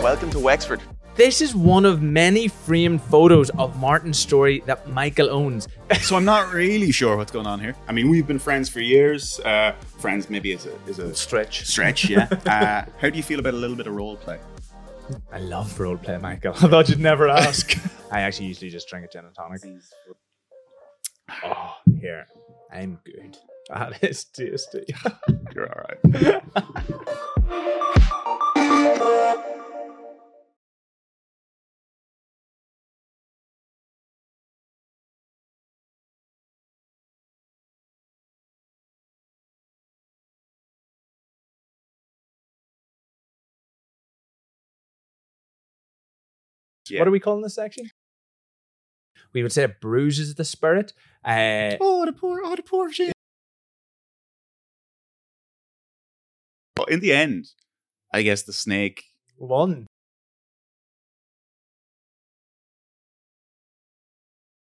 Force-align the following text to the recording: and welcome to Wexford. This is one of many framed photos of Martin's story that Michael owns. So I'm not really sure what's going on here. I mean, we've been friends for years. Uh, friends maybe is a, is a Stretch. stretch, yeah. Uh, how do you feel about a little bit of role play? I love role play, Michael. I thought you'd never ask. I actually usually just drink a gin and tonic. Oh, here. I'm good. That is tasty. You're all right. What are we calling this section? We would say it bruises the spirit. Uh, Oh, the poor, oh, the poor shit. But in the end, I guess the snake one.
and 0.00 0.04
welcome 0.04 0.30
to 0.30 0.38
Wexford. 0.38 0.80
This 1.14 1.42
is 1.42 1.54
one 1.54 1.84
of 1.84 2.00
many 2.00 2.48
framed 2.48 3.02
photos 3.02 3.50
of 3.50 3.78
Martin's 3.78 4.18
story 4.18 4.62
that 4.64 4.88
Michael 4.88 5.28
owns. 5.28 5.68
So 6.00 6.16
I'm 6.16 6.24
not 6.24 6.54
really 6.54 6.90
sure 6.90 7.16
what's 7.18 7.30
going 7.32 7.46
on 7.46 7.60
here. 7.60 7.74
I 7.86 7.92
mean, 7.92 8.08
we've 8.08 8.26
been 8.26 8.38
friends 8.38 8.70
for 8.70 8.80
years. 8.80 9.38
Uh, 9.40 9.72
friends 9.98 10.30
maybe 10.30 10.52
is 10.52 10.64
a, 10.64 10.74
is 10.86 10.98
a 11.00 11.14
Stretch. 11.14 11.66
stretch, 11.66 12.08
yeah. 12.08 12.28
Uh, 12.46 12.84
how 12.98 13.10
do 13.10 13.16
you 13.18 13.22
feel 13.22 13.40
about 13.40 13.52
a 13.52 13.56
little 13.58 13.76
bit 13.76 13.86
of 13.86 13.94
role 13.94 14.16
play? 14.16 14.38
I 15.30 15.38
love 15.40 15.78
role 15.78 15.98
play, 15.98 16.16
Michael. 16.16 16.52
I 16.62 16.68
thought 16.68 16.88
you'd 16.88 16.98
never 17.00 17.28
ask. 17.28 17.76
I 18.10 18.22
actually 18.22 18.46
usually 18.46 18.70
just 18.70 18.88
drink 18.88 19.04
a 19.04 19.08
gin 19.08 19.26
and 19.26 19.34
tonic. 19.34 19.60
Oh, 21.44 21.74
here. 22.00 22.26
I'm 22.72 22.98
good. 23.04 23.36
That 23.68 24.02
is 24.02 24.24
tasty. 24.24 24.84
You're 25.54 25.68
all 25.68 25.84
right. 26.14 27.22
What 46.98 47.08
are 47.08 47.10
we 47.12 47.20
calling 47.20 47.42
this 47.42 47.54
section? 47.54 47.90
We 49.32 49.42
would 49.42 49.52
say 49.52 49.64
it 49.64 49.80
bruises 49.80 50.34
the 50.34 50.44
spirit. 50.44 50.92
Uh, 51.24 51.76
Oh, 51.80 52.04
the 52.04 52.12
poor, 52.12 52.40
oh, 52.44 52.56
the 52.56 52.62
poor 52.62 52.92
shit. 52.92 53.12
But 56.74 56.90
in 56.90 57.00
the 57.00 57.12
end, 57.12 57.46
I 58.12 58.22
guess 58.22 58.42
the 58.42 58.52
snake 58.52 59.04
one. 59.36 59.86